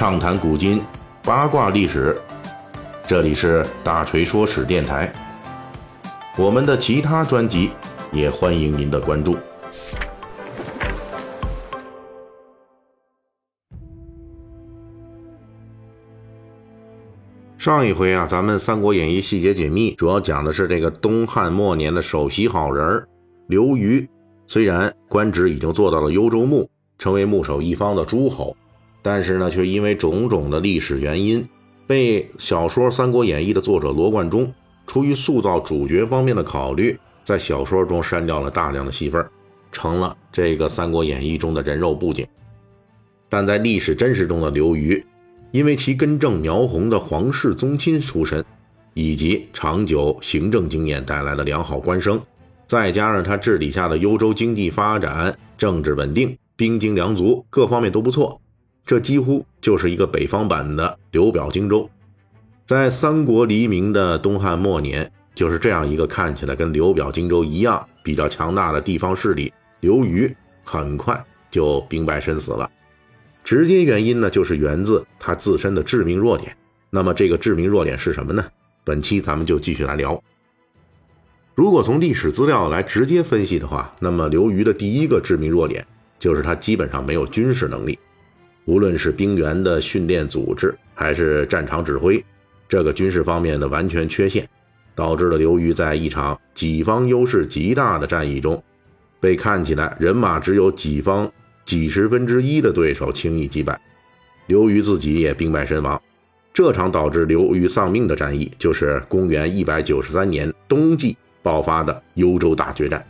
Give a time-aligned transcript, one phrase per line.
[0.00, 0.82] 畅谈古今，
[1.22, 2.18] 八卦历史。
[3.06, 5.12] 这里是大锤说史电台。
[6.38, 7.72] 我们的其他专辑
[8.10, 9.36] 也欢迎您的关注。
[17.58, 23.06] 上一回啊，咱们《三国演义》细节解密主要讲的是这个东汉末年的首席好人
[23.48, 24.08] 刘虞。
[24.46, 28.56] 虽然官职已经做到了幽州牧，成为牧守一方的诸侯，
[29.02, 31.46] 但是呢，却因为种种的历史原因，
[31.86, 34.52] 被小说《三国演义》的作者罗贯中
[34.86, 39.24] 出于塑造主角方面的考虑，在小说中删掉了大量的戏份，
[39.72, 42.26] 成了这个《三国演义》中的人肉布景。
[43.28, 45.04] 但在历史真实中的刘虞。
[45.52, 48.44] 因为其根正苗红的皇室宗亲出身，
[48.94, 52.22] 以及长久行政经验带来的良好官声，
[52.68, 58.40] 再加上他治理下的幽州经济发展、政治稳定、兵精粮足，各方面都不错，
[58.90, 61.88] 这几乎就是一个北方版的刘表荆州。
[62.66, 70.34] 在三国黎明的东汉末年，就是这样一个看起来跟刘表荆州一样比较强大的地方势力，刘虞
[70.64, 72.68] 很快就兵败身死了。
[73.44, 76.56] 直接原因呢，就是源自他自身的致命弱点。
[76.90, 78.44] 那么这个致命弱点是什么呢？
[78.82, 80.20] 本期咱们就继续来聊。
[81.54, 85.86] 如果从历史资料来直接分析的话，那么刘虞的第一个致命弱点
[86.18, 87.96] 就是他基本上没有军事能力，
[88.64, 92.24] 无论是兵员的训练组织，还是战场指挥，
[92.68, 94.48] 这个军事方面的完全缺陷，
[94.94, 98.62] 导致了刘虞在一场己方优势极大的战役中，
[99.18, 101.30] 被看起来人马只有己方。
[101.66, 103.80] 几十分之一的对手轻易击败，
[104.48, 106.00] 刘虞自己也兵败身亡。
[106.52, 113.06] 这场导致刘虞丧命的战役，就是公元一百九十三年冬季爆发的幽州大决战。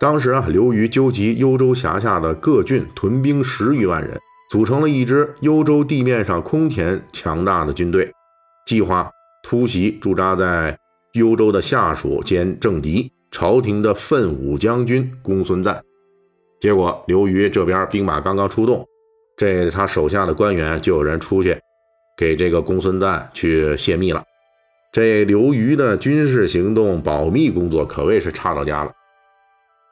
[0.00, 4.16] 当时啊，刘虞纠集幽州辖下的各郡屯兵十余万人，
[4.48, 8.08] 组成了一支幽州地面上空前强大的军队，
[8.64, 9.10] 计划
[9.42, 10.78] 突袭驻扎在
[11.14, 15.82] 幽州的下属兼政敌朝廷的奋武将军公孙瓒。
[16.60, 18.86] 结果，刘虞这边兵马刚刚出动，
[19.36, 21.58] 这他手下的官员就有人出去
[22.16, 24.22] 给这个公孙瓒去泄密了。
[24.92, 28.92] 这刘虞的军事行动保密工作可谓是差到家了。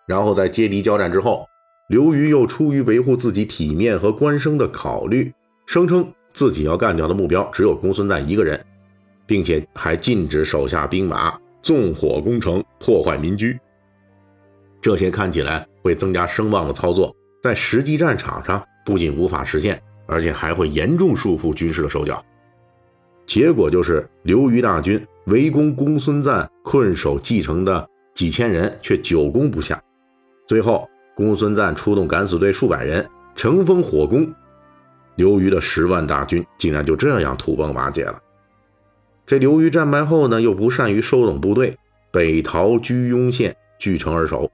[0.07, 1.47] 然后在接敌交战之后，
[1.89, 5.33] 刘虞又出于维护自己体面和官声的考虑，
[5.67, 8.65] 声称自己要干掉的目标只有公孙瓒一个人，
[9.27, 13.59] 并且还禁止手下兵马纵火攻城，破坏民居。
[14.81, 22.25] 这些看起来会增加声望的操作，在实际战场上不仅无法实现，而且还会严重束缚军事的手脚。
[23.27, 29.83] 结果就是刘虞大军围攻公孙瓒困守蓟城的几千人，却久攻不下。
[30.47, 34.33] 最后，公孙瓒出动敢死队数百人，乘风火攻，
[35.17, 38.23] 刘虞的十万大军竟然就这样土崩瓦解了。
[39.27, 41.77] 这刘虞战败后呢，又不善于收拢部队，
[42.13, 44.49] 北逃居庸县，据城而守。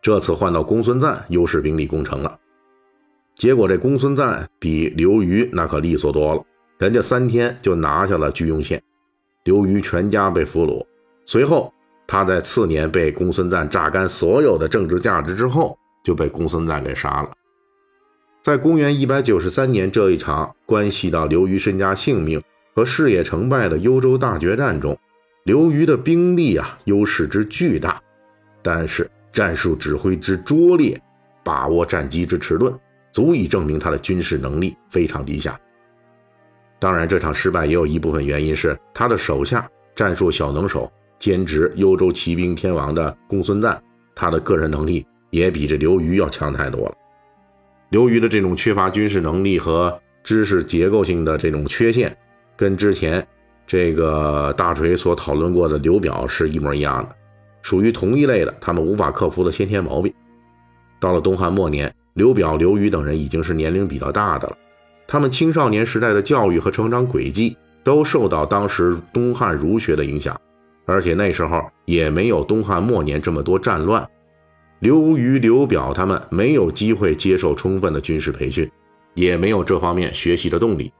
[0.00, 2.38] 这次换到公孙瓒，优势兵力攻城了。
[3.34, 6.44] 结果这公孙瓒比刘虞那可利索多了，
[6.78, 8.80] 人家三天就拿下了居庸县，
[9.42, 10.84] 刘虞全家被俘虏。
[11.24, 11.72] 随后
[12.08, 17.30] 他在次年被公孙瓒榨干所有的政治价值之后，就被公孙瓒给杀了。
[18.42, 22.42] 在公元一百九十三年这一场关系到刘虞身家性命
[22.74, 24.98] 和事业成败的幽州大决战中，
[25.44, 28.02] 刘虞的兵力啊优势之巨大，
[28.60, 29.08] 但是。
[29.30, 31.00] 战术指挥之拙劣，
[31.44, 32.76] 把握战机之迟钝，
[33.12, 35.56] 足以证明他的军事能力非常低下。
[36.80, 43.80] 当然，这场失败也有一部分原因是他的手下战术小能手兼职幽州骑兵天王的公孙瓒，
[44.14, 46.94] 他的个人能力也比这刘虞要强太多了。
[47.90, 52.14] 刘虞的这种缺乏军事能力和知识结构性的这种缺陷，
[52.56, 53.26] 跟之前
[53.66, 57.14] 这个大锤所讨论过的刘表是一模一样的。
[57.62, 60.12] 属于同一类的，他们无法克服的先天毛病。
[61.00, 64.56] 到了东汉末年，刘表、刘虞等人已经是年龄比较大的了，
[65.06, 70.38] 他们青少年时代的教育和成长轨迹都受到当时东汉儒学的影响，
[70.88, 74.08] 而且那时候也没有东汉末年这么多战乱。
[74.80, 78.68] 刘虞、刘表他们没有机会接受充分的军事培训，
[79.12, 80.90] 也没有这方面学习的动力。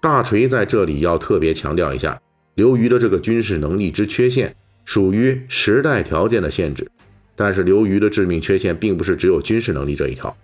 [0.00, 2.18] 大锤在这里要特别强调一下，
[2.54, 4.56] 刘虞的这个军事能力之缺陷。
[4.86, 6.88] 属于时代条件的限制，
[7.34, 10.34] 但是刘虞的致命缺陷并不是只有军事能力这一条。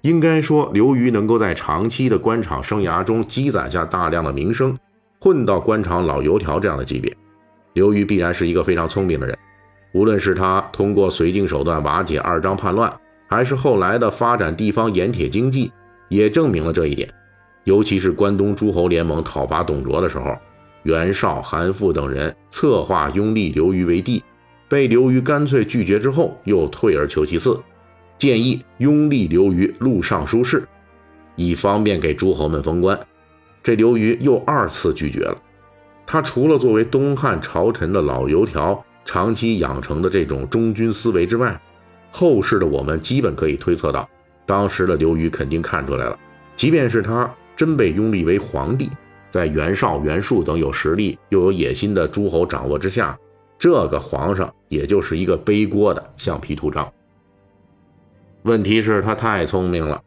[0.00, 4.78] 应该说，刘虞能够在长期的官场生涯中积攒下大量的名声，
[5.20, 7.14] 混到官场老油条这样的级别，
[7.74, 9.36] 刘虞必然是一个非常聪明的人。
[9.92, 12.92] 无论是他通过绥靖手段瓦解二张叛乱，
[13.28, 15.70] 还是后来的发展地方盐铁经济，
[16.08, 17.12] 也证明了这一点。
[17.64, 20.36] 尤其是关东诸侯联盟讨伐董卓的时候，
[20.82, 24.22] 袁绍、韩馥等人策划拥立刘虞为帝，
[24.68, 27.60] 被刘虞干脆拒绝之后，又退而求其次，
[28.18, 30.66] 建议拥立刘虞录尚书事，
[31.36, 32.98] 以方便给诸侯们封官。
[33.62, 35.38] 这刘虞又二次拒绝了。
[36.06, 41.60] 他除了作为东汉朝臣的老油条，长期养成的这种忠君思维之外，
[42.10, 44.08] 后世的我们基本可以推测到，
[44.44, 46.18] 当时的刘虞肯定看出来了，
[46.56, 47.32] 即便是他。
[47.54, 48.90] 真被拥立为皇帝，
[49.28, 53.16] 在袁绍、袁术等有实力又有野心的诸侯掌握之下，
[53.58, 56.90] 这个皇上也就是一个背锅的橡皮图章。
[58.44, 60.02] 问题是，他太聪明了，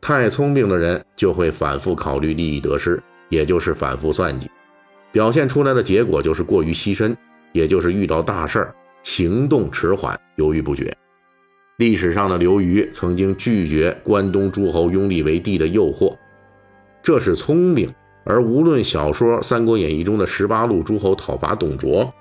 [0.00, 4.50] 太聪明的人就会反复考虑利益得失，也就是反复算计，
[5.16, 7.16] 表现出来的结果就是过于牺牲，
[7.52, 10.94] 也就是遇到大事儿行动迟缓、犹豫不决。
[11.78, 16.14] 历史上的刘虞曾经拒绝关东诸侯拥立为帝的诱惑。
[17.02, 17.88] 这是聪明，
[18.26, 22.12] 而无论小说《三国演义》中的十八路诸侯讨伐董卓，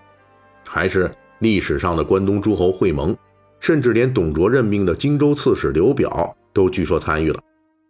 [0.65, 3.13] 还是历史上的关东诸侯会盟，
[3.59, 7.41] 甚至连董卓任命的荆州刺史刘表都据说参与了，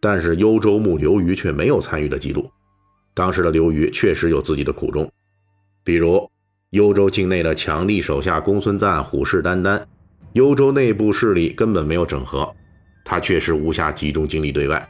[0.02, 2.50] 但是幽州牧刘虞却没有参与的记录。
[3.16, 5.10] 当时的刘虞确实有自己的苦衷，
[5.86, 6.30] 比如
[6.72, 9.82] 幽州境内的强力手下公孙瓒虎视眈眈，
[10.34, 12.54] 幽州内部势力根本没有整合，
[13.06, 14.86] 他确实无暇集中精力对外。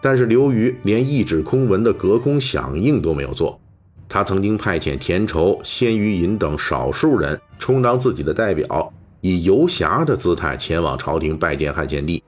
[0.00, 3.60] 但是刘虞连一纸空文的隔空响应都没有做，
[4.08, 8.90] 他曾经派遣田畴、鲜于隐等少数人充当自己的代表，
[9.20, 12.22] 以游侠的姿态前往朝廷拜见汉献帝。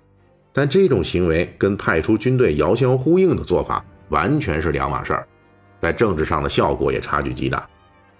[0.53, 3.83] 但这种行为跟派出军队遥相呼应的做法
[4.13, 5.27] 完全是两码事儿，
[5.81, 7.69] 在政治上的效果也差距极大。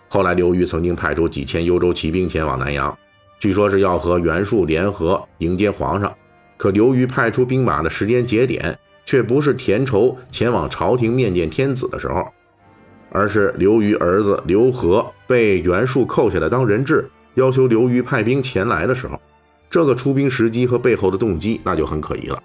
[0.09, 2.99] 后来刘虞曾经派出几千幽州骑兵前往南阳，
[3.39, 6.13] 据说是要和袁术联合迎接皇上，
[6.57, 8.77] 可刘虞派出兵马的时间节点。
[9.05, 12.25] 却不是田畴前往朝廷面见天子的时候，
[13.11, 19.21] 而是刘虞儿子刘和被袁术扣下来当人质，要求刘虞派兵前来的时候。
[19.69, 22.41] 这个出兵时机和背后的动机那就很可疑了。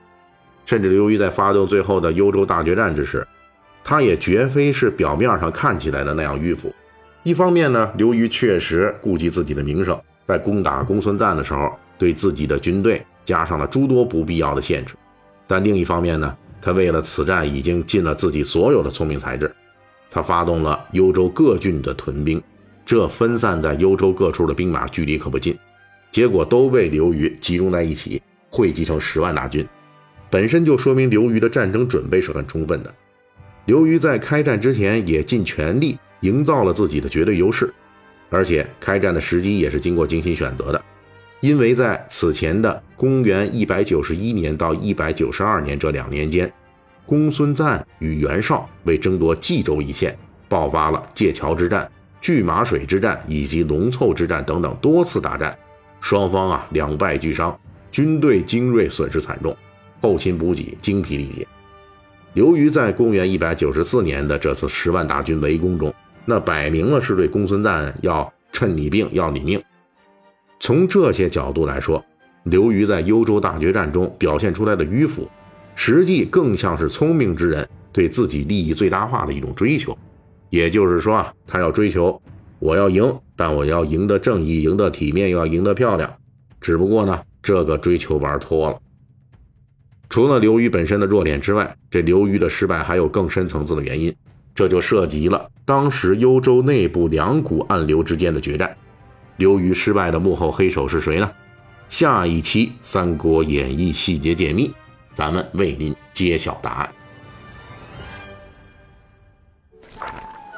[0.66, 3.26] 甚至刘虞在发动最后的幽州大决战之时，
[3.90, 6.76] 他也绝非是表面上看起来的那样迂腐。
[7.24, 9.98] 一方面呢，刘虞确实顾及自己的名声，
[10.28, 14.94] 在攻打公孙瓒的时候，对自己的军队加上了诸多不必要的限制；
[15.48, 19.50] 但另一方面呢，他为了此战已经尽了自己所有的聪明才智，
[20.12, 22.44] 他发动了幽州各郡的屯兵，
[22.86, 25.58] 这分散在幽州各处的兵马距离可不近，
[26.12, 29.66] 结果都被刘虞集中在一起，汇集成十万大军，
[30.30, 32.94] 本身就说明刘虞的战争准备是很充分的。
[33.68, 37.72] 刘虞在开战之前也尽全力营造了自己的绝对优势，
[38.30, 40.82] 而且开战的时机也是经过精心选择的。
[41.42, 46.52] 因为在此前的公元一百九十一年到一百九十二年这两年间，
[47.06, 50.18] 公孙瓒与袁绍为争夺冀州一线，
[50.48, 51.92] 爆发了界桥之战、
[52.22, 55.56] 拒马水之战以及龙凑之战等等多次大战，
[56.00, 57.60] 双方啊两败俱伤，
[57.92, 59.54] 军队精锐损失惨重，
[60.02, 61.46] 后勤补给精疲力竭。
[62.34, 65.94] 刘虞在公元一百九十四年的这次十万大军围攻中，
[66.26, 69.62] 那摆明了是对公孙瓒要趁你病要你命。
[70.60, 72.04] 从这些角度来说，
[72.44, 75.28] 刘虞在幽州大决战中表现出来的迂腐，
[75.76, 79.98] 实际更像是聪明之人对自己利益最大化的一种追求。
[80.50, 82.22] 也就是说啊，他要追求
[82.60, 86.14] 我要赢，但我要赢得正义，赢得体面，又要赢得漂亮。
[86.62, 88.80] 只不过呢，这个追求玩脱了。
[90.10, 94.16] 除了刘虞本身的弱点之外，这刘虞的失败还有更深层次的原因，
[94.56, 98.76] 这就涉及了当时幽州内部两股暗流之间的决战。
[99.36, 101.30] 刘虞失败的幕后黑手是谁呢？
[101.90, 104.74] 下一期《三国演义》细节解密，
[105.14, 106.90] 咱们为您揭晓答案。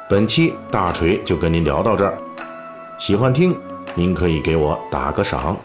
[0.09, 2.17] 本期大锤就跟您聊到这儿，
[2.97, 3.55] 喜欢听
[3.93, 5.55] 您可以给我打个赏。